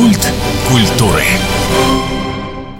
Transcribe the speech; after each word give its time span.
Культ 0.00 0.32
культуры. 0.66 1.24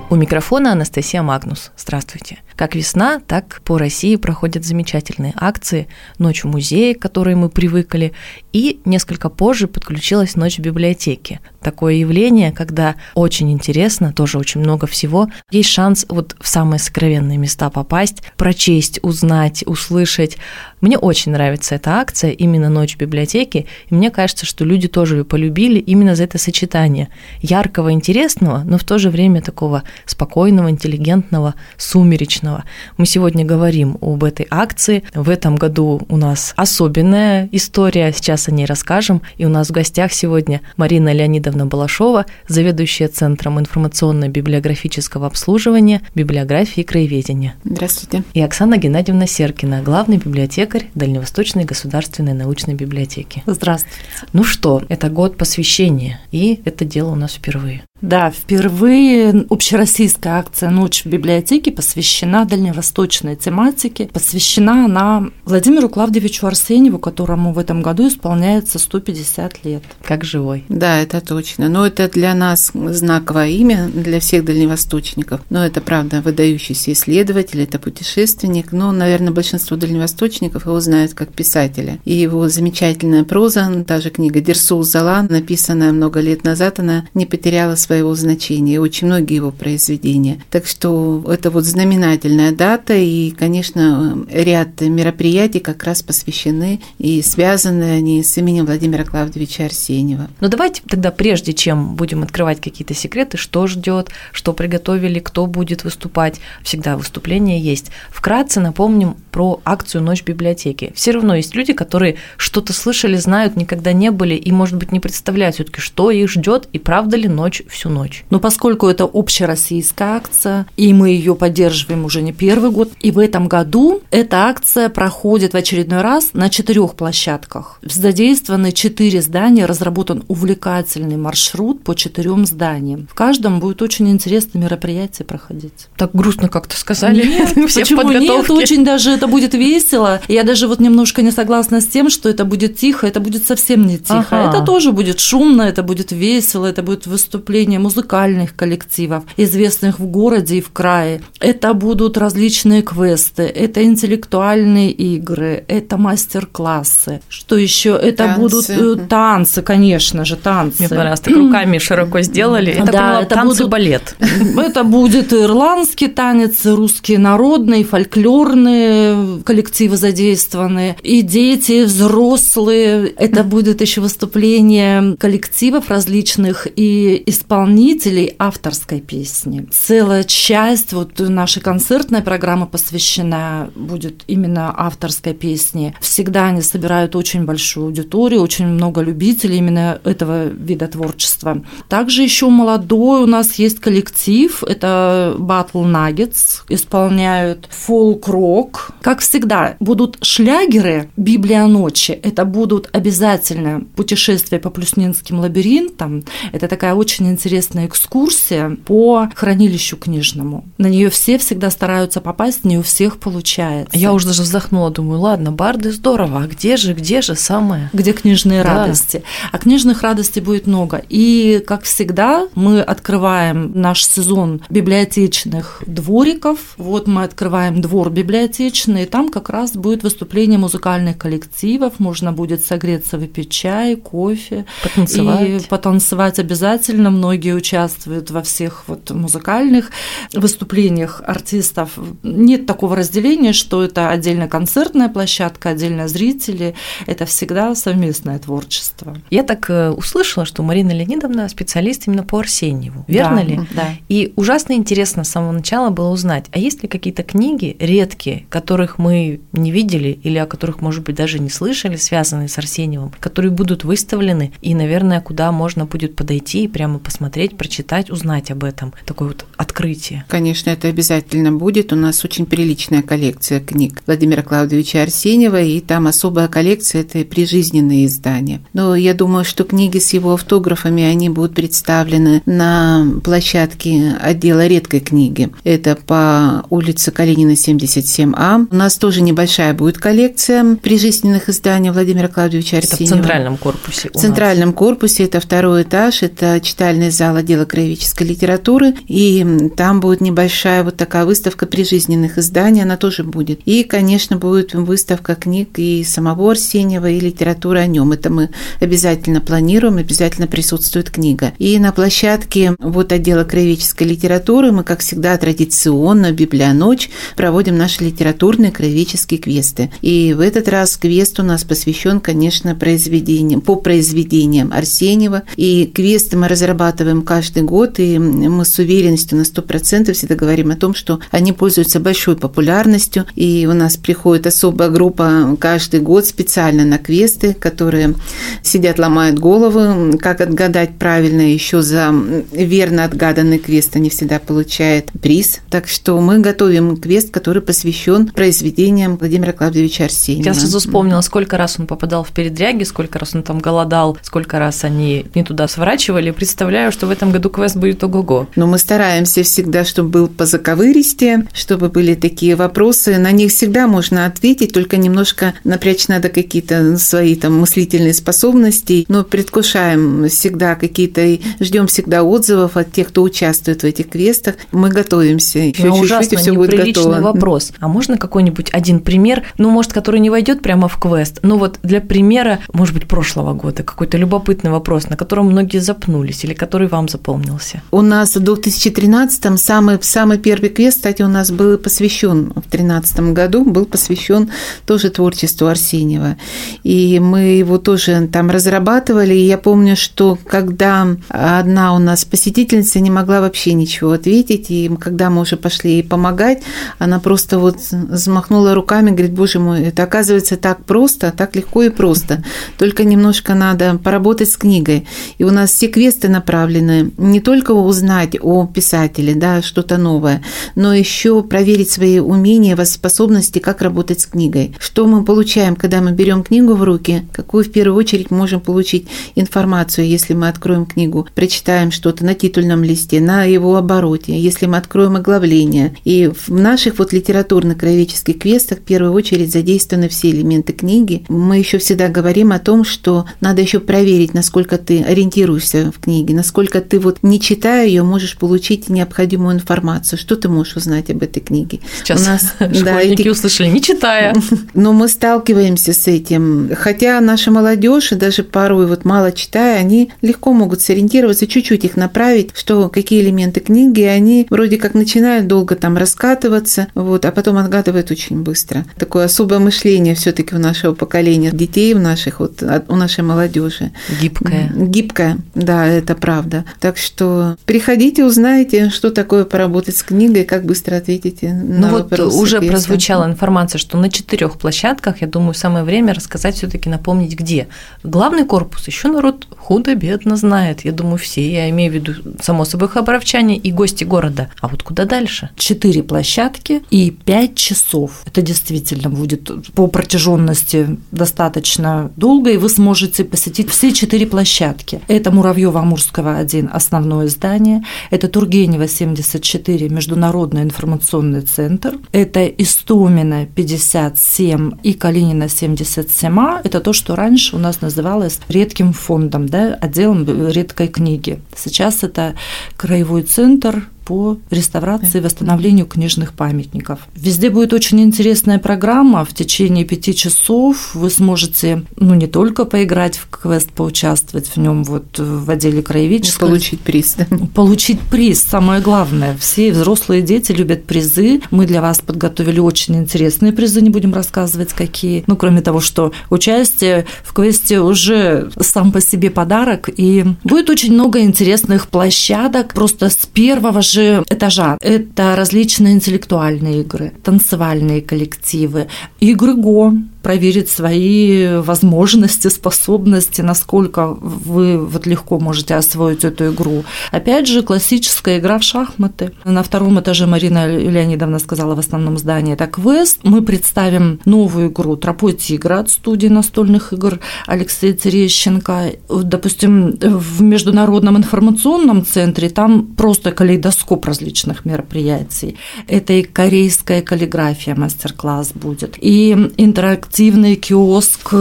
У 0.08 0.16
микрофона 0.16 0.72
Анастасия 0.72 1.20
Магнус. 1.20 1.70
Здравствуйте. 1.76 2.38
Как 2.56 2.74
весна, 2.74 3.20
так 3.20 3.60
по 3.62 3.76
России 3.76 4.16
проходят 4.16 4.64
замечательные 4.64 5.34
акции 5.36 5.86
«Ночь 6.16 6.44
в 6.44 6.46
музее», 6.46 6.94
к 6.94 6.98
которой 7.02 7.34
мы 7.34 7.50
привыкли, 7.50 8.14
и 8.52 8.80
несколько 8.84 9.28
позже 9.28 9.66
подключилась 9.66 10.36
«Ночь 10.36 10.56
в 10.58 10.62
библиотеке». 10.62 11.40
Такое 11.62 11.94
явление, 11.94 12.52
когда 12.52 12.96
очень 13.14 13.52
интересно, 13.52 14.12
тоже 14.12 14.38
очень 14.38 14.60
много 14.60 14.86
всего, 14.86 15.28
есть 15.50 15.68
шанс 15.68 16.06
вот 16.08 16.34
в 16.40 16.48
самые 16.48 16.78
сокровенные 16.78 17.36
места 17.36 17.68
попасть, 17.70 18.22
прочесть, 18.36 18.98
узнать, 19.02 19.62
услышать. 19.66 20.38
Мне 20.80 20.96
очень 20.96 21.32
нравится 21.32 21.74
эта 21.74 21.96
акция, 21.96 22.30
именно 22.30 22.70
«Ночь 22.70 22.94
в 22.94 22.98
библиотеке», 22.98 23.66
и 23.88 23.94
мне 23.94 24.10
кажется, 24.10 24.46
что 24.46 24.64
люди 24.64 24.88
тоже 24.88 25.18
ее 25.18 25.24
полюбили 25.24 25.78
именно 25.78 26.14
за 26.14 26.24
это 26.24 26.38
сочетание 26.38 27.08
яркого, 27.42 27.92
интересного, 27.92 28.62
но 28.64 28.78
в 28.78 28.84
то 28.84 28.98
же 28.98 29.10
время 29.10 29.42
такого 29.42 29.82
спокойного, 30.06 30.70
интеллигентного, 30.70 31.54
сумеречного. 31.76 32.64
Мы 32.96 33.06
сегодня 33.06 33.44
говорим 33.44 33.98
об 34.00 34.24
этой 34.24 34.46
акции. 34.50 35.04
В 35.14 35.28
этом 35.28 35.56
году 35.56 36.02
у 36.08 36.16
нас 36.16 36.54
особенная 36.56 37.48
история, 37.52 38.12
сейчас 38.12 38.39
о 38.48 38.52
ней 38.52 38.66
расскажем. 38.66 39.22
И 39.36 39.44
у 39.44 39.48
нас 39.48 39.68
в 39.68 39.72
гостях 39.72 40.12
сегодня 40.12 40.60
Марина 40.76 41.12
Леонидовна 41.12 41.66
Балашова, 41.66 42.26
заведующая 42.48 43.08
Центром 43.08 43.58
информационно-библиографического 43.58 45.26
обслуживания, 45.26 46.02
библиографии 46.14 46.80
и 46.80 46.84
краеведения. 46.84 47.54
Здравствуйте. 47.64 48.24
И 48.34 48.40
Оксана 48.40 48.78
Геннадьевна 48.78 49.26
Серкина, 49.26 49.82
главный 49.82 50.16
библиотекарь 50.16 50.88
Дальневосточной 50.94 51.64
государственной 51.64 52.34
научной 52.34 52.74
библиотеки. 52.74 53.42
Здравствуйте. 53.46 53.98
Ну 54.32 54.44
что, 54.44 54.82
это 54.88 55.08
год 55.08 55.36
посвящения, 55.36 56.20
и 56.30 56.60
это 56.64 56.84
дело 56.84 57.10
у 57.10 57.16
нас 57.16 57.34
впервые. 57.34 57.82
Да, 58.02 58.30
впервые 58.30 59.46
общероссийская 59.50 60.38
акция 60.38 60.70
«Ночь 60.70 61.04
в 61.04 61.06
библиотеке» 61.06 61.70
посвящена 61.70 62.46
дальневосточной 62.46 63.36
тематике. 63.36 64.08
Посвящена 64.12 64.86
она 64.86 65.28
Владимиру 65.44 65.88
Клавдевичу 65.88 66.46
Арсеньеву, 66.46 66.98
которому 66.98 67.52
в 67.52 67.58
этом 67.58 67.82
году 67.82 68.08
исполняется 68.08 68.78
150 68.78 69.64
лет. 69.64 69.82
Как 70.02 70.24
живой. 70.24 70.64
Да, 70.68 70.98
это 70.98 71.20
точно. 71.20 71.68
Но 71.68 71.86
это 71.86 72.08
для 72.08 72.34
нас 72.34 72.72
знаковое 72.74 73.48
имя, 73.48 73.90
для 73.92 74.20
всех 74.20 74.44
дальневосточников. 74.44 75.42
Но 75.50 75.64
это, 75.64 75.80
правда, 75.82 76.22
выдающийся 76.22 76.92
исследователь, 76.92 77.60
это 77.60 77.78
путешественник. 77.78 78.72
Но, 78.72 78.92
наверное, 78.92 79.32
большинство 79.32 79.76
дальневосточников 79.76 80.64
его 80.64 80.80
знают 80.80 81.12
как 81.12 81.32
писателя. 81.32 81.98
И 82.06 82.14
его 82.14 82.48
замечательная 82.48 83.24
проза, 83.24 83.84
та 83.86 84.00
же 84.00 84.08
книга 84.10 84.40
«Дерсул 84.40 84.82
Зала», 84.84 85.26
написанная 85.28 85.92
много 85.92 86.20
лет 86.20 86.44
назад, 86.44 86.78
она 86.78 87.06
не 87.12 87.26
потеряла 87.26 87.74
своего 87.90 88.14
значения, 88.14 88.78
очень 88.78 89.08
многие 89.08 89.34
его 89.34 89.50
произведения. 89.50 90.40
Так 90.48 90.66
что 90.66 91.24
это 91.26 91.50
вот 91.50 91.64
знаменательная 91.64 92.52
дата, 92.52 92.94
и, 92.94 93.32
конечно, 93.32 94.24
ряд 94.30 94.80
мероприятий 94.80 95.58
как 95.58 95.82
раз 95.82 96.00
посвящены 96.00 96.80
и 96.98 97.20
связаны 97.20 97.82
они 97.82 98.22
с 98.22 98.38
именем 98.38 98.66
Владимира 98.66 99.04
Клавдевича 99.04 99.64
Арсеньева. 99.64 100.28
Ну 100.40 100.48
давайте 100.48 100.82
тогда, 100.88 101.10
прежде 101.10 101.52
чем 101.52 101.96
будем 101.96 102.22
открывать 102.22 102.60
какие-то 102.60 102.94
секреты, 102.94 103.36
что 103.36 103.66
ждет, 103.66 104.10
что 104.30 104.52
приготовили, 104.52 105.18
кто 105.18 105.46
будет 105.46 105.82
выступать, 105.82 106.40
всегда 106.62 106.96
выступление 106.96 107.60
есть. 107.60 107.90
Вкратце 108.12 108.60
напомним 108.60 109.16
про 109.32 109.60
акцию 109.64 110.04
«Ночь 110.04 110.22
библиотеки». 110.22 110.92
Все 110.94 111.10
равно 111.10 111.34
есть 111.34 111.56
люди, 111.56 111.72
которые 111.72 112.18
что-то 112.36 112.72
слышали, 112.72 113.16
знают, 113.16 113.56
никогда 113.56 113.92
не 113.92 114.12
были 114.12 114.36
и, 114.36 114.52
может 114.52 114.76
быть, 114.76 114.92
не 114.92 115.00
представляют 115.00 115.56
все-таки, 115.56 115.80
что 115.80 116.12
их 116.12 116.30
ждет 116.30 116.68
и 116.72 116.78
правда 116.78 117.16
ли 117.16 117.26
ночь 117.26 117.62
всю 117.80 117.88
ночь. 117.88 118.24
Но 118.30 118.40
поскольку 118.40 118.88
это 118.88 119.08
общероссийская 119.10 120.16
акция, 120.16 120.66
и 120.76 120.92
мы 120.92 121.10
ее 121.10 121.34
поддерживаем 121.34 122.04
уже 122.04 122.20
не 122.20 122.32
первый 122.32 122.70
год, 122.70 122.90
и 123.00 123.10
в 123.10 123.18
этом 123.18 123.48
году 123.48 124.02
эта 124.10 124.44
акция 124.48 124.90
проходит 124.90 125.54
в 125.54 125.56
очередной 125.56 126.02
раз 126.02 126.30
на 126.34 126.50
четырех 126.50 126.94
площадках. 126.94 127.80
Задействованы 127.82 128.72
четыре 128.72 129.22
здания, 129.22 129.64
разработан 129.64 130.24
увлекательный 130.28 131.16
маршрут 131.16 131.82
по 131.82 131.94
четырем 131.94 132.44
зданиям. 132.44 133.08
В 133.10 133.14
каждом 133.14 133.60
будет 133.60 133.80
очень 133.80 134.10
интересное 134.10 134.60
мероприятие 134.60 135.24
проходить. 135.24 135.88
Так 135.96 136.10
грустно 136.12 136.48
как-то 136.48 136.76
сказали. 136.76 137.26
Нет, 137.26 137.56
Все 137.68 137.80
почему 137.80 138.02
нет? 138.02 138.50
Очень 138.50 138.84
даже 138.84 139.10
это 139.10 139.26
будет 139.26 139.54
весело. 139.54 140.20
Я 140.28 140.44
даже 140.44 140.68
вот 140.68 140.80
немножко 140.80 141.22
не 141.22 141.30
согласна 141.30 141.80
с 141.80 141.86
тем, 141.86 142.10
что 142.10 142.28
это 142.28 142.44
будет 142.44 142.76
тихо, 142.76 143.06
это 143.06 143.20
будет 143.20 143.46
совсем 143.46 143.86
не 143.86 143.96
тихо. 143.96 144.26
Ага. 144.44 144.50
Это 144.50 144.64
тоже 144.64 144.92
будет 144.92 145.18
шумно, 145.18 145.62
это 145.62 145.82
будет 145.82 146.12
весело, 146.12 146.66
это 146.66 146.82
будет 146.82 147.06
выступление 147.06 147.69
выступления 147.70 147.78
музыкальных 147.78 148.56
коллективов, 148.56 149.24
известных 149.36 149.98
в 149.98 150.06
городе 150.06 150.56
и 150.56 150.60
в 150.60 150.70
крае. 150.70 151.20
Это 151.40 151.74
будут 151.74 152.16
различные 152.16 152.82
квесты, 152.82 153.42
это 153.42 153.82
интеллектуальные 153.82 154.90
игры, 154.90 155.64
это 155.68 155.96
мастер-классы. 155.96 157.20
Что 157.28 157.56
еще? 157.56 157.90
Это 157.90 158.24
танцы. 158.24 158.40
будут 158.40 158.70
э, 158.70 159.06
танцы, 159.08 159.62
конечно 159.62 160.24
же, 160.24 160.36
танцы. 160.36 160.76
Мне 160.80 160.88
понравилось, 160.88 161.20
так 161.20 161.36
руками 161.36 161.78
широко 161.88 162.22
сделали. 162.22 162.72
Это, 162.72 162.92
да, 162.92 163.20
это 163.22 163.34
танцы 163.34 163.64
будут, 163.64 163.70
балет. 163.70 164.16
Это 164.70 164.84
будет 164.84 165.32
ирландский 165.32 166.08
танец, 166.08 166.64
русские 166.64 167.18
народные, 167.18 167.84
фольклорные 167.84 169.42
коллективы 169.44 169.96
задействованы, 169.96 170.96
и 171.02 171.22
дети, 171.22 171.84
взрослые. 171.84 173.12
Это 173.16 173.42
будет 173.44 173.80
еще 173.80 174.00
выступление 174.00 175.16
коллективов 175.16 175.90
различных 175.90 176.66
и 176.76 177.22
исполнителей 177.26 177.59
исполнителей 177.60 178.34
авторской 178.38 179.00
песни. 179.00 179.66
Целая 179.70 180.24
часть 180.24 180.92
вот 180.92 181.18
нашей 181.18 181.60
концертной 181.60 182.22
программы 182.22 182.66
посвящена 182.66 183.70
будет 183.74 184.22
именно 184.26 184.72
авторской 184.74 185.34
песне. 185.34 185.94
Всегда 186.00 186.46
они 186.46 186.62
собирают 186.62 187.14
очень 187.16 187.44
большую 187.44 187.86
аудиторию, 187.86 188.40
очень 188.40 188.66
много 188.66 189.02
любителей 189.02 189.58
именно 189.58 190.00
этого 190.04 190.46
вида 190.46 190.88
творчества. 190.88 191.62
Также 191.88 192.22
еще 192.22 192.48
молодой 192.48 193.22
у 193.22 193.26
нас 193.26 193.56
есть 193.56 193.80
коллектив, 193.80 194.64
это 194.64 195.34
Battle 195.38 195.84
Nuggets, 195.84 196.62
исполняют 196.68 197.68
фолк-рок. 197.70 198.92
Как 199.02 199.20
всегда, 199.20 199.76
будут 199.80 200.18
шлягеры 200.22 201.10
Библия 201.16 201.66
ночи, 201.66 202.12
это 202.12 202.46
будут 202.46 202.88
обязательно 202.92 203.84
путешествия 203.96 204.58
по 204.58 204.70
Плюснинским 204.70 205.40
лабиринтам. 205.40 206.24
Это 206.52 206.68
такая 206.68 206.94
очень 206.94 207.28
интересная 207.28 207.49
экскурсия 207.58 208.76
по 208.84 209.28
хранилищу 209.34 209.96
книжному. 209.96 210.64
На 210.78 210.86
нее 210.88 211.10
все 211.10 211.38
всегда 211.38 211.70
стараются 211.70 212.20
попасть, 212.20 212.64
не 212.64 212.78
у 212.78 212.82
всех 212.82 213.18
получается. 213.18 213.98
Я 213.98 214.12
уже 214.12 214.26
даже 214.26 214.42
вздохнула, 214.42 214.90
думаю, 214.90 215.20
ладно, 215.20 215.52
барды 215.52 215.92
здорово, 215.92 216.42
а 216.42 216.46
где 216.46 216.76
же, 216.76 216.94
где 216.94 217.20
же 217.22 217.34
самое? 217.34 217.90
Где 217.92 218.12
книжные 218.12 218.62
да. 218.62 218.74
радости? 218.74 219.22
А 219.52 219.58
книжных 219.58 220.02
радостей 220.02 220.40
будет 220.40 220.66
много. 220.66 221.02
И, 221.08 221.62
как 221.66 221.82
всегда, 221.82 222.48
мы 222.54 222.80
открываем 222.80 223.72
наш 223.74 224.04
сезон 224.04 224.62
библиотечных 224.70 225.82
двориков. 225.86 226.58
Вот 226.76 227.06
мы 227.06 227.24
открываем 227.24 227.80
двор 227.80 228.10
библиотечный, 228.10 229.04
и 229.04 229.06
там 229.06 229.30
как 229.30 229.48
раз 229.48 229.72
будет 229.72 230.02
выступление 230.02 230.58
музыкальных 230.58 231.18
коллективов, 231.18 231.98
можно 231.98 232.32
будет 232.32 232.64
согреться, 232.64 233.18
выпить 233.18 233.50
чай, 233.50 233.96
кофе. 233.96 234.66
Потанцевать. 234.82 235.64
И 235.64 235.66
потанцевать 235.68 236.38
обязательно 236.38 237.10
многие 237.30 237.54
участвуют 237.54 238.32
во 238.32 238.42
всех 238.42 238.84
вот 238.88 239.10
музыкальных 239.10 239.92
выступлениях 240.34 241.22
артистов. 241.24 241.96
Нет 242.24 242.66
такого 242.66 242.96
разделения, 242.96 243.52
что 243.52 243.84
это 243.84 244.10
отдельно 244.10 244.48
концертная 244.48 245.08
площадка, 245.08 245.68
отдельно 245.68 246.08
зрители. 246.08 246.74
Это 247.06 247.26
всегда 247.26 247.76
совместное 247.76 248.40
творчество. 248.40 249.16
Я 249.30 249.44
так 249.44 249.70
э, 249.70 249.90
услышала, 249.90 250.44
что 250.44 250.64
Марина 250.64 250.90
Леонидовна 250.90 251.48
специалист 251.48 252.08
именно 252.08 252.24
по 252.24 252.40
Арсеньеву. 252.40 253.04
Верно 253.06 253.36
да, 253.36 253.42
ли? 253.44 253.60
Да. 253.76 253.88
И 254.08 254.32
ужасно 254.34 254.72
интересно 254.72 255.22
с 255.22 255.28
самого 255.28 255.52
начала 255.52 255.90
было 255.90 256.08
узнать, 256.10 256.46
а 256.50 256.58
есть 256.58 256.82
ли 256.82 256.88
какие-то 256.88 257.22
книги 257.22 257.76
редкие, 257.78 258.46
которых 258.50 258.98
мы 258.98 259.40
не 259.52 259.70
видели 259.70 260.18
или 260.24 260.38
о 260.38 260.46
которых, 260.46 260.80
может 260.80 261.04
быть, 261.04 261.14
даже 261.14 261.38
не 261.38 261.50
слышали, 261.50 261.94
связанные 261.94 262.48
с 262.48 262.58
Арсеньевым, 262.58 263.12
которые 263.20 263.52
будут 263.52 263.84
выставлены 263.84 264.52
и, 264.62 264.74
наверное, 264.74 265.20
куда 265.20 265.52
можно 265.52 265.84
будет 265.84 266.16
подойти 266.16 266.64
и 266.64 266.68
прямо 266.68 266.98
посмотреть, 266.98 267.19
прочитать, 267.56 268.10
узнать 268.10 268.50
об 268.50 268.64
этом. 268.64 268.92
Такое 269.06 269.28
вот 269.28 269.44
открытие. 269.56 270.24
Конечно, 270.28 270.70
это 270.70 270.88
обязательно 270.88 271.52
будет. 271.52 271.92
У 271.92 271.96
нас 271.96 272.24
очень 272.24 272.46
приличная 272.46 273.02
коллекция 273.02 273.60
книг 273.60 274.02
Владимира 274.06 274.42
Клавдовича 274.42 275.02
Арсеньева, 275.02 275.60
и 275.60 275.80
там 275.80 276.06
особая 276.06 276.48
коллекция– 276.48 277.00
это 277.02 277.24
прижизненные 277.24 278.06
издания. 278.06 278.60
Но 278.72 278.94
я 278.94 279.14
думаю, 279.14 279.44
что 279.44 279.64
книги 279.64 279.98
с 279.98 280.12
его 280.12 280.34
автографами, 280.34 281.02
они 281.02 281.28
будут 281.28 281.54
представлены 281.54 282.42
на 282.46 283.06
площадке 283.22 284.16
отдела 284.20 284.66
редкой 284.66 285.00
книги. 285.00 285.50
Это 285.64 285.96
по 285.96 286.64
улице 286.70 287.10
Калинина, 287.10 287.52
77А. 287.52 288.66
У 288.70 288.74
нас 288.74 288.96
тоже 288.96 289.20
небольшая 289.20 289.74
будет 289.74 289.98
коллекция 289.98 290.76
прижизненных 290.76 291.48
изданий 291.48 291.90
Владимира 291.90 292.28
Клавдовича 292.28 292.78
Арсеньева. 292.78 293.04
Это 293.04 293.14
в 293.14 293.18
центральном 293.18 293.56
корпусе. 293.56 294.10
В 294.10 294.16
центральном 294.16 294.72
корпусе 294.72 295.24
это 295.24 295.40
второй 295.40 295.82
этаж, 295.82 296.22
это 296.22 296.60
читальное 296.60 297.09
актовый 297.10 297.12
зал 297.12 297.36
отдела 297.36 297.64
краеведческой 297.64 298.28
литературы, 298.28 298.94
и 299.06 299.70
там 299.76 300.00
будет 300.00 300.20
небольшая 300.20 300.82
вот 300.84 300.96
такая 300.96 301.24
выставка 301.24 301.66
прижизненных 301.66 302.38
изданий, 302.38 302.82
она 302.82 302.96
тоже 302.96 303.24
будет. 303.24 303.60
И, 303.66 303.84
конечно, 303.84 304.36
будет 304.36 304.74
выставка 304.74 305.34
книг 305.34 305.70
и 305.78 306.04
самого 306.04 306.52
Арсеньева, 306.52 307.10
и 307.10 307.20
литературы 307.20 307.80
о 307.80 307.86
нем. 307.86 308.12
Это 308.12 308.30
мы 308.30 308.50
обязательно 308.80 309.40
планируем, 309.40 309.98
обязательно 309.98 310.46
присутствует 310.46 311.10
книга. 311.10 311.52
И 311.58 311.78
на 311.78 311.92
площадке 311.92 312.74
вот 312.78 313.12
отдела 313.12 313.44
краеведческой 313.44 314.06
литературы 314.06 314.72
мы, 314.72 314.84
как 314.84 315.00
всегда, 315.00 315.36
традиционно, 315.36 316.32
Библионочь, 316.32 317.10
проводим 317.36 317.76
наши 317.76 318.04
литературные 318.04 318.70
краеведческие 318.70 319.40
квесты. 319.40 319.90
И 320.02 320.34
в 320.34 320.40
этот 320.40 320.68
раз 320.68 320.96
квест 320.96 321.38
у 321.40 321.42
нас 321.42 321.64
посвящен, 321.64 322.20
конечно, 322.20 322.74
произведениям, 322.74 323.60
по 323.60 323.76
произведениям 323.76 324.72
Арсеньева. 324.72 325.42
И 325.56 325.90
квесты 325.92 326.36
мы 326.36 326.48
разрабатываем 326.48 326.99
каждый 327.24 327.62
год, 327.62 327.98
и 327.98 328.18
мы 328.18 328.64
с 328.64 328.78
уверенностью 328.78 329.38
на 329.38 329.42
100% 329.42 330.12
всегда 330.12 330.34
говорим 330.34 330.70
о 330.70 330.76
том, 330.76 330.94
что 330.94 331.20
они 331.30 331.52
пользуются 331.52 332.00
большой 332.00 332.36
популярностью, 332.36 333.26
и 333.34 333.66
у 333.70 333.74
нас 333.74 333.96
приходит 333.96 334.46
особая 334.46 334.88
группа 334.90 335.56
каждый 335.58 336.00
год 336.00 336.26
специально 336.26 336.84
на 336.84 336.98
квесты, 336.98 337.54
которые 337.54 338.14
сидят, 338.62 338.98
ломают 338.98 339.38
головы, 339.38 340.18
как 340.18 340.40
отгадать 340.40 340.96
правильно, 340.98 341.42
еще 341.42 341.82
за 341.82 342.12
верно 342.52 343.04
отгаданный 343.04 343.58
квест 343.58 343.96
они 343.96 344.10
всегда 344.10 344.38
получают 344.38 345.10
приз. 345.20 345.60
Так 345.70 345.88
что 345.88 346.20
мы 346.20 346.38
готовим 346.38 346.96
квест, 346.96 347.30
который 347.30 347.62
посвящен 347.62 348.28
произведениям 348.28 349.16
Владимира 349.16 349.52
Клавдевича 349.52 350.04
Арсеньева. 350.04 350.46
Я 350.46 350.54
сразу 350.54 350.78
вспомнила, 350.78 351.20
сколько 351.20 351.56
раз 351.56 351.78
он 351.78 351.86
попадал 351.86 352.24
в 352.24 352.30
передряги, 352.32 352.84
сколько 352.84 353.18
раз 353.18 353.34
он 353.34 353.42
там 353.42 353.58
голодал, 353.58 354.18
сколько 354.22 354.58
раз 354.58 354.84
они 354.84 355.26
не 355.34 355.44
туда 355.44 355.68
сворачивали. 355.68 356.30
Представляю, 356.30 356.89
что 356.90 357.06
в 357.06 357.10
этом 357.10 357.32
году 357.32 357.50
квест 357.50 357.76
будет 357.76 358.02
ого-го. 358.04 358.48
Но 358.56 358.66
мы 358.66 358.78
стараемся 358.78 359.42
всегда, 359.42 359.84
чтобы 359.84 360.08
был 360.08 360.28
по 360.28 360.46
заковыристе, 360.46 361.46
чтобы 361.52 361.88
были 361.88 362.14
такие 362.14 362.56
вопросы. 362.56 363.18
На 363.18 363.30
них 363.32 363.50
всегда 363.50 363.86
можно 363.86 364.26
ответить, 364.26 364.72
только 364.72 364.96
немножко 364.96 365.54
напрячь 365.64 366.08
надо 366.08 366.28
какие-то 366.28 366.98
свои 366.98 367.34
там 367.36 367.58
мыслительные 367.58 368.14
способности. 368.14 369.04
Но 369.08 369.24
предвкушаем 369.24 370.28
всегда 370.28 370.74
какие-то, 370.74 371.38
ждем 371.60 371.86
всегда 371.86 372.22
отзывов 372.22 372.76
от 372.76 372.92
тех, 372.92 373.08
кто 373.08 373.22
участвует 373.22 373.82
в 373.82 373.84
этих 373.84 374.10
квестах. 374.10 374.56
Мы 374.72 374.88
готовимся. 374.88 375.58
Еще 375.58 375.86
ну, 375.86 376.00
чуть-чуть, 376.00 376.32
и 376.32 376.36
все 376.36 376.52
будет 376.52 376.84
готово. 376.84 377.20
вопрос. 377.20 377.72
А 377.78 377.88
можно 377.88 378.16
какой-нибудь 378.16 378.70
один 378.72 379.00
пример, 379.00 379.42
ну, 379.58 379.70
может, 379.70 379.92
который 379.92 380.20
не 380.20 380.30
войдет 380.30 380.62
прямо 380.62 380.88
в 380.88 380.98
квест, 380.98 381.40
ну 381.42 381.58
вот 381.58 381.78
для 381.82 382.00
примера, 382.00 382.60
может 382.72 382.94
быть, 382.94 383.06
прошлого 383.06 383.54
года, 383.54 383.82
какой-то 383.82 384.16
любопытный 384.16 384.70
вопрос, 384.70 385.08
на 385.08 385.16
котором 385.16 385.46
многие 385.46 385.78
запнулись 385.78 386.44
или 386.44 386.54
который 386.54 386.79
вам 386.88 387.08
запомнился? 387.08 387.82
У 387.90 388.02
нас 388.02 388.36
в 388.36 388.42
2013-м 388.42 389.56
самый, 389.56 389.98
самый 390.00 390.38
первый 390.38 390.70
квест, 390.70 390.98
кстати, 390.98 391.22
у 391.22 391.28
нас 391.28 391.50
был 391.50 391.78
посвящен 391.78 392.50
в 392.50 392.70
2013 392.70 393.20
году, 393.32 393.64
был 393.64 393.86
посвящен 393.86 394.50
тоже 394.86 395.10
творчеству 395.10 395.66
Арсеньева. 395.66 396.36
И 396.82 397.20
мы 397.20 397.40
его 397.58 397.78
тоже 397.78 398.28
там 398.32 398.50
разрабатывали. 398.50 399.34
И 399.34 399.46
я 399.46 399.58
помню, 399.58 399.96
что 399.96 400.38
когда 400.46 401.06
одна 401.28 401.94
у 401.94 401.98
нас 401.98 402.24
посетительница 402.24 403.00
не 403.00 403.10
могла 403.10 403.40
вообще 403.40 403.74
ничего 403.74 404.12
ответить, 404.12 404.70
и 404.70 404.90
когда 405.00 405.30
мы 405.30 405.42
уже 405.42 405.56
пошли 405.56 405.92
ей 405.92 406.04
помогать, 406.04 406.62
она 406.98 407.20
просто 407.20 407.58
вот 407.58 407.76
взмахнула 407.90 408.74
руками, 408.74 409.10
говорит, 409.10 409.32
боже 409.32 409.58
мой, 409.58 409.82
это 409.82 410.02
оказывается 410.02 410.56
так 410.56 410.84
просто, 410.84 411.32
так 411.36 411.56
легко 411.56 411.82
и 411.82 411.88
просто. 411.88 412.42
Только 412.78 413.04
немножко 413.04 413.54
надо 413.54 413.98
поработать 413.98 414.50
с 414.50 414.56
книгой. 414.56 415.06
И 415.38 415.44
у 415.44 415.50
нас 415.50 415.70
все 415.70 415.88
квесты 415.88 416.28
направлены 416.28 416.69
не 416.78 417.40
только 417.40 417.72
узнать 417.72 418.36
о 418.40 418.66
писателе, 418.66 419.34
да, 419.34 419.62
что-то 419.62 419.98
новое, 419.98 420.42
но 420.74 420.94
еще 420.94 421.42
проверить 421.42 421.90
свои 421.90 422.18
умения, 422.20 422.76
способности, 422.84 423.58
как 423.58 423.82
работать 423.82 424.20
с 424.20 424.26
книгой. 424.26 424.74
Что 424.78 425.06
мы 425.06 425.24
получаем, 425.24 425.76
когда 425.76 426.00
мы 426.00 426.12
берем 426.12 426.42
книгу 426.42 426.74
в 426.74 426.82
руки, 426.82 427.26
какую 427.32 427.64
в 427.64 427.70
первую 427.70 427.98
очередь 427.98 428.30
можем 428.30 428.60
получить 428.60 429.06
информацию, 429.34 430.06
если 430.06 430.34
мы 430.34 430.48
откроем 430.48 430.86
книгу, 430.86 431.26
прочитаем 431.34 431.90
что-то 431.90 432.24
на 432.24 432.34
титульном 432.34 432.84
листе, 432.84 433.20
на 433.20 433.44
его 433.44 433.76
обороте, 433.76 434.38
если 434.38 434.66
мы 434.66 434.76
откроем 434.76 435.16
оглавление. 435.16 435.96
И 436.04 436.30
в 436.46 436.50
наших 436.50 436.98
вот 436.98 437.12
литературных 437.12 437.78
краеведческих 437.78 438.38
квестах 438.38 438.78
в 438.78 438.82
первую 438.82 439.12
очередь 439.12 439.52
задействованы 439.52 440.08
все 440.08 440.30
элементы 440.30 440.72
книги. 440.72 441.24
Мы 441.28 441.58
еще 441.58 441.78
всегда 441.78 442.08
говорим 442.08 442.52
о 442.52 442.58
том, 442.58 442.84
что 442.84 443.26
надо 443.40 443.62
еще 443.62 443.80
проверить, 443.80 444.34
насколько 444.34 444.78
ты 444.78 445.02
ориентируешься 445.02 445.92
в 445.94 446.00
книге, 446.00 446.34
насколько 446.34 446.59
ты 446.68 446.98
вот 446.98 447.18
не 447.22 447.40
читая 447.40 447.86
ее 447.86 448.02
можешь 448.02 448.36
получить 448.36 448.88
необходимую 448.88 449.54
информацию, 449.54 450.18
что 450.18 450.36
ты 450.36 450.48
можешь 450.48 450.76
узнать 450.76 451.10
об 451.10 451.22
этой 451.22 451.40
книге. 451.40 451.80
Сейчас 451.98 452.20
У 452.20 452.24
нас, 452.24 452.54
да, 452.82 453.00
эти... 453.00 453.28
услышали, 453.28 453.68
не 453.68 453.82
читая. 453.82 454.34
Но 454.74 454.92
мы 454.92 455.08
сталкиваемся 455.08 455.92
с 455.92 456.06
этим. 456.06 456.70
Хотя 456.76 457.20
наша 457.20 457.50
молодежь, 457.50 458.10
даже 458.10 458.42
порой 458.42 458.86
вот 458.86 459.04
мало 459.04 459.32
читая, 459.32 459.78
они 459.78 460.12
легко 460.22 460.52
могут 460.52 460.80
сориентироваться, 460.80 461.46
чуть-чуть 461.46 461.84
их 461.84 461.96
направить, 461.96 462.50
что 462.54 462.88
какие 462.88 463.22
элементы 463.22 463.60
книги, 463.60 464.02
они 464.02 464.46
вроде 464.50 464.76
как 464.76 464.94
начинают 464.94 465.46
долго 465.46 465.76
там 465.76 465.96
раскатываться, 465.96 466.88
вот, 466.94 467.24
а 467.24 467.32
потом 467.32 467.56
отгадывают 467.58 468.10
очень 468.10 468.42
быстро. 468.42 468.84
Такое 468.96 469.26
особое 469.26 469.58
мышление 469.58 470.14
все-таки 470.14 470.54
у 470.54 470.58
нашего 470.58 470.94
поколения 470.94 471.50
детей, 471.52 471.94
у 471.94 471.98
наших 471.98 472.40
вот 472.40 472.62
у 472.88 472.96
нашей 472.96 473.24
молодежи. 473.24 473.92
Гибкое. 474.20 474.72
Гибкое, 474.74 475.38
да, 475.54 475.86
это 475.86 476.14
правда. 476.14 476.39
Так 476.80 476.96
что 476.96 477.56
приходите, 477.64 478.24
узнаете, 478.24 478.90
что 478.90 479.10
такое 479.10 479.44
поработать 479.44 479.96
с 479.96 480.02
книгой, 480.02 480.44
как 480.44 480.64
быстро 480.64 480.96
ответите 480.96 481.52
ну 481.52 481.80
на 481.80 481.88
вот 481.90 482.02
вопросы. 482.10 482.36
Уже 482.36 482.58
песен. 482.58 482.72
прозвучала 482.72 483.24
информация, 483.24 483.78
что 483.78 483.98
на 483.98 484.10
четырех 484.10 484.58
площадках, 484.58 485.20
я 485.20 485.26
думаю, 485.26 485.54
самое 485.54 485.84
время 485.84 486.14
рассказать 486.14 486.56
все-таки 486.56 486.88
напомнить, 486.88 487.34
где. 487.34 487.68
Главный 488.02 488.44
корпус 488.44 488.86
еще 488.86 489.08
народ 489.08 489.46
худо-бедно 489.56 490.36
знает. 490.36 490.84
Я 490.84 490.92
думаю, 490.92 491.18
все. 491.18 491.50
Я 491.50 491.70
имею 491.70 491.92
в 491.92 491.94
виду, 491.94 492.12
само 492.40 492.64
собой, 492.64 492.88
хабаровчане 492.88 493.56
и 493.56 493.72
гости 493.72 494.04
города. 494.04 494.50
А 494.60 494.68
вот 494.68 494.82
куда 494.82 495.04
дальше? 495.04 495.50
Четыре 495.56 496.02
площадки 496.02 496.82
и 496.90 497.10
пять 497.10 497.54
часов. 497.54 498.22
Это 498.26 498.42
действительно 498.42 499.10
будет 499.10 499.50
по 499.74 499.86
протяженности 499.86 500.98
достаточно 501.10 502.10
долго, 502.16 502.50
и 502.50 502.56
вы 502.56 502.68
сможете 502.68 503.24
посетить 503.24 503.70
все 503.70 503.92
четыре 503.92 504.26
площадки. 504.26 505.00
Это 505.08 505.30
Муравьева-Амурского 505.30 506.29
1 506.38 506.70
основное 506.72 507.28
здание, 507.28 507.82
это 508.10 508.28
Тургенева 508.28 508.88
74 508.88 509.88
Международный 509.88 510.62
информационный 510.62 511.42
центр, 511.42 511.98
это 512.12 512.46
Истомина 512.46 513.46
57 513.46 514.72
и 514.82 514.92
Калинина 514.94 515.48
77 515.48 516.38
это 516.64 516.80
то, 516.80 516.92
что 516.92 517.16
раньше 517.16 517.56
у 517.56 517.58
нас 517.58 517.80
называлось 517.80 518.40
редким 518.48 518.92
фондом, 518.92 519.48
да, 519.48 519.74
отделом 519.80 520.24
редкой 520.48 520.88
книги. 520.88 521.40
Сейчас 521.56 522.02
это 522.02 522.34
краевой 522.76 523.22
центр 523.22 523.88
по 524.10 524.38
реставрации 524.50 525.18
и 525.18 525.20
восстановлению 525.20 525.86
книжных 525.86 526.32
памятников. 526.32 526.98
Везде 527.14 527.48
будет 527.48 527.72
очень 527.72 528.00
интересная 528.00 528.58
программа. 528.58 529.24
В 529.24 529.32
течение 529.32 529.84
пяти 529.84 530.16
часов 530.16 530.96
вы 530.96 531.10
сможете, 531.10 531.84
ну, 531.94 532.14
не 532.14 532.26
только 532.26 532.64
поиграть 532.64 533.16
в 533.16 533.28
квест, 533.30 533.70
поучаствовать 533.70 534.48
в 534.48 534.56
нем 534.56 534.82
вот 534.82 535.16
в 535.16 535.48
отделе 535.48 535.80
краеведческого. 535.80 536.48
Получить 536.48 536.80
приз, 536.80 537.14
да? 537.18 537.26
Получить 537.54 538.00
приз, 538.00 538.42
самое 538.42 538.82
главное. 538.82 539.36
Все 539.38 539.70
взрослые 539.70 540.22
дети 540.22 540.50
любят 540.50 540.86
призы. 540.86 541.40
Мы 541.52 541.66
для 541.66 541.80
вас 541.80 542.00
подготовили 542.00 542.58
очень 542.58 542.96
интересные 542.96 543.52
призы, 543.52 543.80
не 543.80 543.90
будем 543.90 544.12
рассказывать, 544.12 544.72
какие. 544.72 545.22
Ну, 545.28 545.36
кроме 545.36 545.60
того, 545.60 545.80
что 545.80 546.10
участие 546.30 547.06
в 547.22 547.32
квесте 547.32 547.78
уже 547.78 548.50
сам 548.58 548.90
по 548.90 549.00
себе 549.00 549.30
подарок, 549.30 549.88
и 549.96 550.24
будет 550.42 550.68
очень 550.68 550.94
много 550.94 551.20
интересных 551.20 551.86
площадок. 551.86 552.74
Просто 552.74 553.08
с 553.08 553.26
первого 553.32 553.82
же 553.82 553.99
же 554.00 554.24
этажа. 554.28 554.78
Это 554.80 555.36
различные 555.36 555.94
интеллектуальные 555.94 556.80
игры, 556.80 557.12
танцевальные 557.22 558.00
коллективы, 558.02 558.86
игры 559.20 559.54
ГО, 559.54 559.94
проверить 560.22 560.68
свои 560.68 561.56
возможности, 561.58 562.48
способности, 562.48 563.40
насколько 563.40 564.06
вы 564.06 564.78
вот 564.78 565.06
легко 565.06 565.38
можете 565.38 565.74
освоить 565.74 566.24
эту 566.24 566.52
игру. 566.52 566.84
Опять 567.10 567.46
же, 567.46 567.62
классическая 567.62 568.38
игра 568.38 568.58
в 568.58 568.62
шахматы. 568.62 569.32
На 569.44 569.62
втором 569.62 569.98
этаже 569.98 570.26
Марина 570.26 570.66
Леонидовна 570.66 571.38
сказала 571.38 571.74
в 571.74 571.78
основном 571.78 572.18
здании 572.18 572.52
это 572.52 572.66
квест. 572.66 573.20
Мы 573.22 573.42
представим 573.42 574.20
новую 574.24 574.68
игру 574.68 574.96
«Тропой 574.96 575.32
тигра» 575.32 575.80
от 575.80 575.90
студии 575.90 576.28
настольных 576.28 576.92
игр 576.92 577.18
Алексея 577.46 577.94
Терещенко. 577.94 578.92
Допустим, 579.08 579.98
в 580.00 580.42
Международном 580.42 581.16
информационном 581.16 582.04
центре 582.04 582.50
там 582.50 582.86
просто 582.94 583.32
калейдоскоп 583.32 583.79
скоп 583.80 584.04
различных 584.04 584.64
мероприятий. 584.64 585.56
Это 585.88 586.12
и 586.12 586.22
корейская 586.22 587.02
каллиграфия 587.02 587.74
мастер-класс 587.74 588.52
будет, 588.54 588.96
и 589.00 589.32
интерактивный 589.56 590.56
киоск 590.56 591.34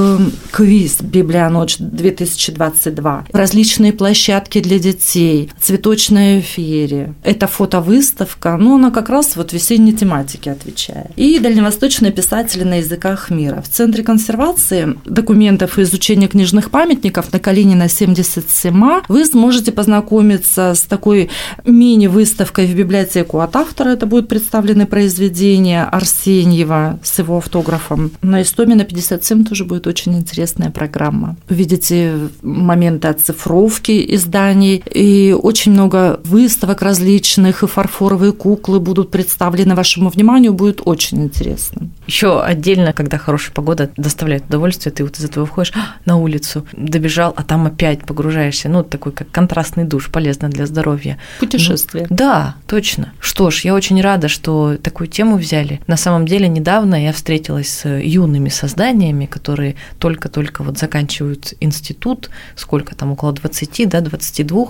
квиз 0.52 1.02
«Библионочь 1.02 1.78
2022», 1.80 3.26
различные 3.32 3.94
площадки 3.94 4.62
для 4.62 4.80
детей, 4.80 5.52
цветочная 5.60 6.42
ферия. 6.42 7.14
Это 7.24 7.48
фотовыставка, 7.48 8.58
но 8.58 8.76
она 8.76 8.92
как 8.92 9.10
раз 9.10 9.36
вот 9.36 9.54
весенней 9.54 9.94
тематике 9.94 10.52
отвечает. 10.52 11.12
И 11.16 11.40
дальневосточные 11.40 12.12
писатели 12.12 12.64
на 12.64 12.76
языках 12.76 13.30
мира. 13.30 13.62
В 13.62 13.70
Центре 13.70 14.04
консервации 14.04 14.96
документов 15.06 15.78
и 15.78 15.84
изучения 15.84 16.28
книжных 16.28 16.72
памятников 16.72 17.32
на 17.34 17.40
Калинина 17.40 17.90
77 17.90 19.02
вы 19.08 19.26
сможете 19.26 19.72
познакомиться 19.72 20.74
с 20.76 20.82
такой 20.82 21.30
мини-выставкой 21.66 22.29
в 22.38 22.76
библиотеку 22.76 23.40
от 23.40 23.56
автора. 23.56 23.90
Это 23.90 24.06
будут 24.06 24.28
представлены 24.28 24.86
произведения 24.86 25.84
Арсеньева 25.84 27.00
с 27.04 27.20
его 27.20 27.38
автографом. 27.38 28.12
На 28.22 28.42
Истомина 28.42 28.84
57 28.84 29.46
тоже 29.46 29.66
будет 29.66 29.88
очень 29.88 30.18
интересная 30.18 30.70
программа. 30.70 31.36
Увидите 31.50 32.30
моменты 32.42 33.08
оцифровки 33.08 34.16
изданий 34.16 34.84
и 34.94 35.36
очень 35.40 35.72
много 35.72 36.20
выставок 36.24 36.82
различных, 36.82 37.64
и 37.64 37.68
фарфоровые 37.68 38.32
куклы 38.32 38.80
будут 38.80 39.12
представлены 39.12 39.76
вашему 39.76 40.10
вниманию, 40.10 40.54
будет 40.54 40.82
очень 40.86 41.24
интересно. 41.24 41.90
Еще 42.08 42.42
отдельно, 42.42 42.94
когда 42.94 43.18
хорошая 43.18 43.54
погода 43.54 43.90
доставляет 43.98 44.46
удовольствие, 44.48 44.94
ты 44.94 45.04
вот 45.04 45.18
из 45.18 45.26
этого 45.26 45.46
выходишь 45.46 45.74
«А, 45.76 45.96
на 46.06 46.18
улицу, 46.18 46.66
добежал, 46.74 47.34
а 47.36 47.44
там 47.44 47.66
опять 47.66 48.06
погружаешься. 48.06 48.70
Ну, 48.70 48.84
такой 48.84 49.12
как 49.12 49.30
контрастный 49.32 49.84
душ, 49.84 50.10
полезно 50.10 50.50
для 50.50 50.66
здоровья. 50.66 51.18
Путешествие. 51.40 52.08
Ну, 52.10 52.16
да, 52.20 52.56
точно. 52.68 53.14
Что 53.22 53.50
ж, 53.50 53.62
я 53.62 53.74
очень 53.74 54.02
рада, 54.02 54.28
что 54.28 54.76
такую 54.76 55.08
тему 55.08 55.38
взяли. 55.38 55.80
На 55.88 55.96
самом 55.96 56.26
деле, 56.26 56.50
недавно 56.50 57.02
я 57.02 57.14
встретилась 57.14 57.70
с 57.70 57.88
юными 57.88 58.50
созданиями, 58.50 59.26
которые 59.26 59.78
только-только 60.00 60.62
вот 60.62 60.78
заканчивают 60.78 61.54
институт, 61.62 62.30
сколько 62.58 62.94
там, 62.94 63.14
около 63.14 63.32
20, 63.32 63.88
да, 63.88 64.02
22, 64.02 64.68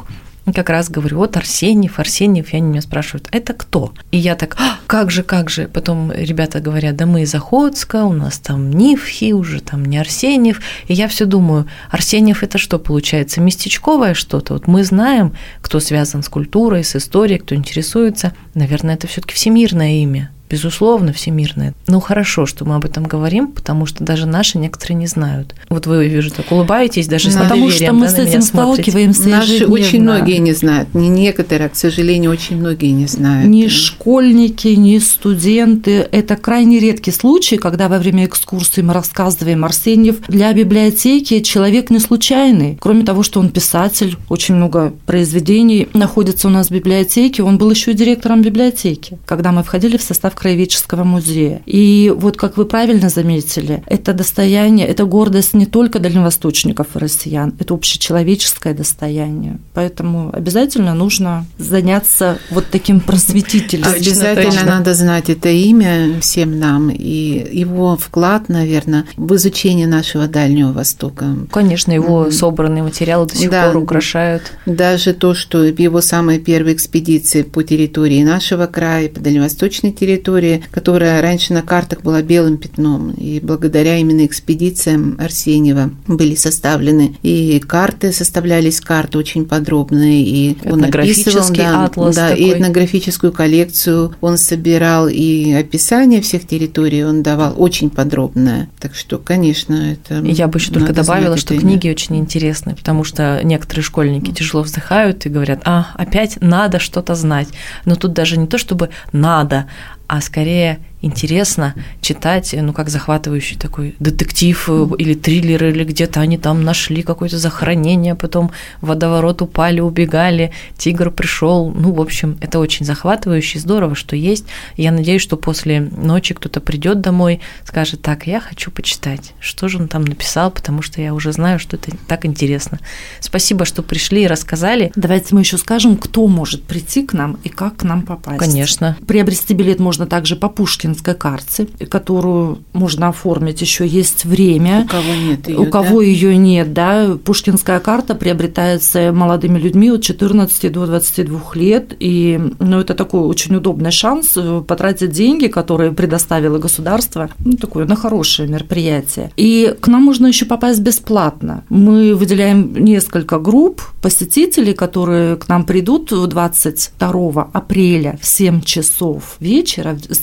как 0.54 0.70
раз 0.70 0.90
говорю, 0.90 1.18
вот 1.18 1.38
Арсеньев, 1.38 2.00
Арсеньев, 2.00 2.54
и 2.54 2.58
они 2.58 2.68
меня 2.68 2.82
спрашивают, 2.82 3.28
это 3.32 3.54
кто? 3.54 3.94
И 4.12 4.18
я 4.18 4.36
так, 4.36 4.56
а, 4.60 4.78
как 4.88 5.12
же, 5.12 5.24
как 5.24 5.50
же? 5.50 5.68
Потом 5.68 6.12
ребята 6.12 6.60
говорят, 6.60 6.96
да 6.96 7.06
мы 7.06 7.24
из 7.24 7.34
Охотска, 7.36 8.06
у 8.06 8.14
нас 8.14 8.40
там 8.40 8.72
Нивхи, 8.72 9.34
уже 9.34 9.62
там 9.62 9.86
не 9.86 9.98
Арсеньев. 9.98 10.62
И 10.88 10.94
я 10.94 11.08
все 11.08 11.26
думаю, 11.26 11.68
Арсеньев 11.90 12.44
это 12.44 12.58
что 12.58 12.80
получается, 12.80 13.42
местечковое 13.42 14.14
что-то? 14.14 14.54
Вот 14.54 14.68
мы 14.68 14.84
знаем, 14.84 15.34
кто 15.62 15.80
связан 15.80 16.24
с 16.24 16.30
культурой, 16.30 16.84
с 16.84 16.96
историей, 16.96 17.40
кто 17.40 17.56
интересуется. 17.56 18.34
Наверное, 18.54 18.96
это 18.96 19.08
все 19.08 19.22
таки 19.22 19.34
всемирное 19.34 20.02
имя 20.02 20.32
безусловно, 20.50 21.14
всемирное. 21.14 21.74
Ну, 21.88 22.00
хорошо, 22.00 22.46
что 22.46 22.66
мы 22.66 22.76
об 22.76 22.86
этом 22.86 23.04
говорим, 23.04 23.48
потому 23.48 23.86
что 23.86 24.04
даже 24.04 24.26
наши 24.26 24.58
некоторые 24.58 24.98
не 24.98 25.08
знают. 25.08 25.56
Вот 25.70 25.88
вы, 25.88 26.08
вижу, 26.08 26.32
так 26.32 26.52
улыбаетесь, 26.52 27.08
даже 27.08 27.32
с 27.32 27.36
Потому 27.36 27.70
что 27.70 27.94
мы 27.94 28.08
да, 28.08 28.12
с 28.12 28.20
этим 28.20 28.42
сталкиваемся 28.42 29.30
Наши 29.30 29.54
ежедневно. 29.54 29.74
очень 29.74 30.02
многие 30.02 30.38
не 30.38 30.54
знают. 30.54 30.94
Не 30.94 31.10
некоторые, 31.10 31.68
а, 31.68 31.70
к 31.70 31.76
сожалению, 31.76 32.32
очень 32.32 32.58
многие 32.58 32.92
не 32.92 33.08
знают. 33.08 33.48
Ни 33.50 33.68
школьники, 33.68 34.70
ни 34.70 34.98
студенты. 35.00 36.08
Это 36.12 36.36
крайне 36.36 36.80
редкий 36.80 37.12
случай, 37.12 37.58
когда 37.58 37.88
во 37.88 38.00
время 38.00 38.26
экскурсии 38.26 38.82
мы 38.82 38.94
рассказываем 38.94 39.66
Арсеньев. 39.66 40.18
Для 40.28 40.54
библиотеки 40.54 41.42
человек 41.42 41.90
не 41.90 42.00
случайный. 42.00 42.78
Кроме 42.80 43.04
того, 43.04 43.24
что 43.24 43.40
он 43.40 43.50
писатель, 43.50 44.18
очень 44.30 44.56
много 44.56 44.94
произведений 45.06 45.88
находится 45.94 46.48
у 46.48 46.52
нас 46.52 46.68
в 46.68 46.72
библиотеке, 46.72 47.44
он 47.44 47.58
был 47.58 47.70
еще 47.72 47.92
и 47.92 47.94
директором 47.94 48.42
библиотеки. 48.42 49.18
Когда 49.26 49.52
мы 49.52 49.64
входили 49.64 49.98
в 49.98 50.02
состав 50.02 50.36
краеведческого 50.40 51.04
музея. 51.04 51.62
И 51.66 52.14
вот, 52.16 52.38
как 52.38 52.58
вы 52.58 52.66
правильно 52.66 53.10
заметили, 53.10 53.84
это 53.86 54.14
достояние, 54.14 54.88
это 54.88 55.06
гордость 55.06 55.54
не 55.54 55.66
только 55.66 56.00
дальневосточников 56.00 56.88
и 56.96 57.00
россиян, 57.00 57.54
это 57.60 57.74
общечеловеческое 57.74 58.74
достояние. 58.74 59.60
Поэтому 59.74 60.30
обязательно 60.34 60.94
нужно 60.94 61.46
заняться 61.58 62.38
вот 62.50 62.66
таким 62.72 63.00
просветительством. 63.00 63.94
Обязательно 63.94 64.52
точно. 64.52 64.66
надо 64.66 64.94
знать 64.94 65.30
это 65.30 65.50
имя 65.50 66.20
всем 66.22 66.60
нам 66.60 66.90
и 66.90 67.48
его 67.60 67.98
вклад, 67.98 68.50
наверное, 68.50 69.06
в 69.18 69.36
изучение 69.36 69.88
нашего 69.88 70.28
Дальнего 70.28 70.72
Востока. 70.72 71.26
Конечно, 71.52 71.92
его 71.92 72.22
Мгм. 72.22 72.32
собранные 72.32 72.84
материалы 72.84 73.28
до 73.28 73.36
сих 73.36 73.50
Да. 73.50 73.68
пор 73.72 73.84
украшают. 73.84 74.44
Даже 74.66 75.14
то, 75.14 75.34
что 75.34 75.60
в 75.60 75.80
его 75.80 76.02
самой 76.02 76.40
первой 76.40 76.74
экспедиции 76.74 77.42
по 77.44 77.64
территории 77.64 78.24
нашего 78.24 78.66
края, 78.68 79.10
по 79.10 79.20
дальневосточной 79.20 79.92
территории, 79.92 80.29
которая 80.72 81.22
раньше 81.22 81.54
на 81.54 81.62
картах 81.62 82.02
была 82.02 82.22
белым 82.22 82.58
пятном, 82.58 83.12
и 83.12 83.40
благодаря 83.40 83.98
именно 83.98 84.26
экспедициям 84.26 85.18
Арсеньева 85.20 85.92
были 86.08 86.36
составлены 86.36 87.18
и 87.24 87.60
карты, 87.60 88.12
составлялись 88.12 88.82
карты 88.82 89.18
очень 89.18 89.46
подробные, 89.46 90.24
и 90.24 90.58
он 90.66 90.84
описывал, 90.84 91.54
да, 91.56 91.86
атлас 91.86 92.16
да, 92.16 92.34
и 92.34 92.46
такой. 92.46 92.58
этнографическую 92.58 93.32
коллекцию 93.32 94.16
он 94.22 94.38
собирал, 94.38 95.08
и 95.08 95.52
описание 95.54 96.22
всех 96.22 96.48
территорий 96.48 97.04
он 97.04 97.24
давал 97.24 97.54
очень 97.58 97.90
подробное. 97.90 98.70
Так 98.80 98.96
что, 98.96 99.18
конечно, 99.18 99.74
это... 99.74 100.20
И 100.20 100.32
Я 100.32 100.48
бы 100.48 100.60
еще 100.60 100.72
только 100.72 100.94
добавила, 100.94 101.38
что 101.38 101.54
это 101.54 101.62
книги 101.62 101.90
очень 101.90 102.18
интересны, 102.18 102.76
потому 102.76 103.04
что 103.04 103.42
некоторые 103.44 103.84
школьники 103.84 104.32
тяжело 104.32 104.64
вздыхают 104.64 105.26
и 105.26 105.30
говорят, 105.30 105.62
а, 105.66 105.88
опять 105.96 106.38
надо 106.42 106.80
что-то 106.80 107.16
знать. 107.16 107.48
Но 107.86 107.96
тут 107.96 108.14
даже 108.14 108.38
не 108.38 108.48
то, 108.48 108.58
чтобы 108.58 108.90
надо, 109.12 109.68
а 110.10 110.22
скорее 110.22 110.80
интересно 111.02 111.76
читать, 112.02 112.54
ну, 112.58 112.74
как 112.74 112.90
захватывающий 112.90 113.58
такой 113.58 113.96
детектив 114.00 114.70
э, 114.70 114.88
или 114.98 115.14
триллер, 115.14 115.66
или 115.66 115.84
где-то 115.84 116.20
они 116.20 116.38
там 116.38 116.64
нашли 116.64 117.04
какое-то 117.04 117.38
захоронение, 117.38 118.16
потом 118.16 118.52
в 118.82 118.88
водоворот 118.88 119.42
упали, 119.42 119.80
убегали, 119.80 120.52
тигр 120.78 121.12
пришел. 121.12 121.72
Ну, 121.72 121.94
в 121.94 122.02
общем, 122.02 122.38
это 122.42 122.60
очень 122.60 122.86
захватывающе, 122.86 123.60
здорово, 123.60 123.96
что 123.96 124.16
есть. 124.16 124.46
Я 124.76 124.92
надеюсь, 124.92 125.22
что 125.22 125.38
после 125.38 125.80
ночи 125.80 126.34
кто-то 126.34 126.60
придет 126.60 127.02
домой, 127.02 127.40
скажет, 127.64 128.02
так, 128.02 128.28
я 128.28 128.42
хочу 128.42 128.72
почитать, 128.72 129.34
что 129.40 129.68
же 129.68 129.78
он 129.78 129.88
там 129.88 130.04
написал, 130.04 130.52
потому 130.52 130.82
что 130.82 131.02
я 131.02 131.14
уже 131.14 131.32
знаю, 131.32 131.60
что 131.60 131.78
это 131.78 131.92
так 132.08 132.26
интересно. 132.26 132.80
Спасибо, 133.20 133.66
что 133.66 133.84
пришли 133.84 134.24
и 134.24 134.28
рассказали. 134.28 134.92
Давайте 134.96 135.34
мы 135.34 135.42
еще 135.42 135.58
скажем, 135.58 135.96
кто 135.98 136.28
может 136.28 136.64
прийти 136.64 137.06
к 137.06 137.14
нам 137.14 137.38
и 137.44 137.50
как 137.50 137.78
к 137.78 137.84
нам 137.84 138.02
попасть. 138.02 138.40
Конечно. 138.40 138.98
Приобрести 139.08 139.54
билет 139.54 139.80
можно 139.80 140.06
также 140.06 140.36
по 140.36 140.50
Пушкинской 140.90 141.14
карте, 141.16 141.68
которую 141.90 142.60
можно 142.74 143.10
оформить. 143.10 143.62
Еще 143.62 143.86
есть 143.86 144.26
время. 144.26 144.86
У 144.86 144.88
кого 144.88 145.16
нет 145.16 145.48
её, 145.48 145.62
У 145.62 145.66
кого 145.66 146.00
да? 146.00 146.06
ее 146.06 146.38
нет, 146.38 146.74
да, 146.74 147.18
Пушкинская 147.24 147.80
карта 147.80 148.16
приобретается 148.16 149.12
молодыми 149.12 149.60
людьми 149.60 149.92
от 149.92 150.02
14 150.02 150.72
до 150.72 150.86
22 150.86 151.42
лет, 151.56 151.96
и 152.00 152.40
ну, 152.60 152.80
это 152.80 152.94
такой 152.94 153.22
очень 153.22 153.56
удобный 153.56 153.92
шанс 153.92 154.34
э, 154.36 154.62
потратить 154.68 155.12
деньги, 155.12 155.48
которые 155.48 155.92
предоставило 155.92 156.58
государство, 156.58 157.30
ну, 157.40 157.54
такое 157.54 157.86
на 157.86 157.96
хорошее 157.96 158.50
мероприятие. 158.50 159.32
И 159.38 159.76
к 159.80 159.88
нам 159.88 160.04
можно 160.04 160.28
еще 160.28 160.46
попасть 160.46 160.82
бесплатно. 160.82 161.64
Мы 161.70 162.16
выделяем 162.16 162.74
несколько 162.74 163.40
групп 163.40 163.82
посетителей, 164.02 164.74
которые 164.74 165.36
к 165.36 165.48
нам 165.50 165.66
придут 165.66 166.12
22 166.12 167.50
апреля 167.54 168.18
в 168.22 168.26
7 168.26 168.62
часов 168.62 169.36
вечера 169.40 169.98
с 170.10 170.20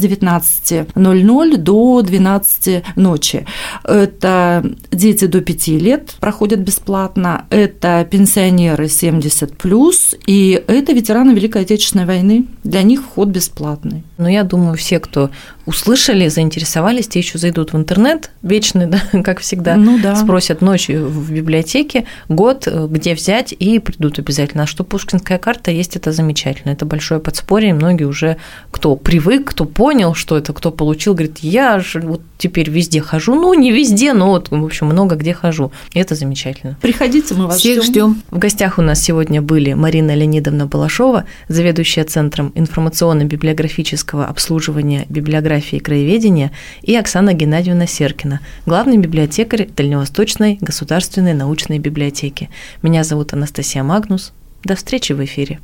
19.00 0.64 1.56
до 1.56 2.02
12 2.02 2.84
ночи. 2.96 3.46
Это 3.84 4.64
дети 4.90 5.26
до 5.26 5.40
5 5.40 5.68
лет 5.68 6.14
проходят 6.20 6.60
бесплатно, 6.60 7.46
это 7.50 8.06
пенсионеры 8.10 8.88
70 8.88 9.56
плюс, 9.56 10.14
и 10.26 10.62
это 10.66 10.92
ветераны 10.92 11.32
Великой 11.32 11.62
Отечественной 11.62 12.06
войны. 12.06 12.46
Для 12.64 12.82
них 12.82 13.02
вход 13.02 13.28
бесплатный. 13.28 14.02
Но 14.18 14.28
я 14.28 14.44
думаю, 14.44 14.76
все, 14.76 15.00
кто 15.00 15.30
услышали, 15.66 16.28
заинтересовались, 16.28 17.08
те 17.08 17.18
еще 17.18 17.38
зайдут 17.38 17.72
в 17.72 17.76
интернет, 17.76 18.30
вечный, 18.42 18.86
да, 18.88 19.00
как 19.22 19.40
всегда, 19.40 19.76
Ну 19.76 19.98
да. 20.00 20.16
спросят 20.16 20.60
ночью 20.62 21.06
в 21.08 21.32
библиотеке, 21.32 22.04
год, 22.28 22.66
э, 22.66 22.86
где 22.88 23.14
взять, 23.14 23.52
и 23.58 23.78
придут 23.78 24.18
обязательно. 24.18 24.62
А 24.62 24.66
что 24.66 24.84
Пушкинская 24.84 25.38
карта 25.38 25.70
есть, 25.70 25.96
это 25.96 26.12
замечательно. 26.12 26.72
Это 26.72 26.86
большое 26.86 27.20
подспорье, 27.20 27.74
многие 27.74 28.04
уже, 28.04 28.36
кто 28.70 28.96
привык, 28.96 29.50
кто 29.50 29.64
понял, 29.64 30.14
что 30.14 30.36
это, 30.38 30.52
кто 30.52 30.70
получил, 30.70 31.14
говорит, 31.14 31.38
я 31.40 31.80
же 31.80 32.00
вот 32.00 32.22
теперь 32.38 32.70
везде 32.70 33.00
хожу, 33.00 33.34
ну, 33.34 33.52
не 33.54 33.72
везде, 33.72 34.12
но 34.12 34.28
вот, 34.28 34.50
в 34.50 34.64
общем, 34.64 34.86
много 34.86 35.16
где 35.16 35.34
хожу. 35.34 35.72
И 35.92 35.98
это 35.98 36.14
замечательно. 36.14 36.76
Приходите, 36.80 37.34
мы 37.34 37.46
вас 37.46 37.58
Всех 37.58 37.82
ждем. 37.82 37.92
ждем. 38.12 38.22
В 38.30 38.38
гостях 38.38 38.78
у 38.78 38.82
нас 38.82 39.02
сегодня 39.02 39.42
были 39.42 39.72
Марина 39.72 40.14
Леонидовна 40.14 40.66
Балашова, 40.66 41.24
заведующая 41.48 42.04
Центром 42.04 42.52
информационно-библиографического 42.54 44.26
обслуживания 44.26 45.06
библиографии 45.08 45.55
и 45.72 45.78
краеведения, 45.78 46.52
и 46.82 46.94
Оксана 46.96 47.32
Геннадьевна 47.32 47.86
Серкина, 47.86 48.40
главный 48.66 48.98
библиотекарь 48.98 49.68
Дальневосточной 49.76 50.58
государственной 50.60 51.34
научной 51.34 51.78
библиотеки. 51.78 52.50
Меня 52.82 53.04
зовут 53.04 53.32
Анастасия 53.32 53.82
Магнус. 53.82 54.32
До 54.64 54.74
встречи 54.76 55.12
в 55.12 55.24
эфире. 55.24 55.60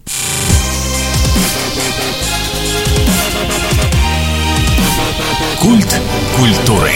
Культ 5.60 6.00
культуры. 6.36 6.92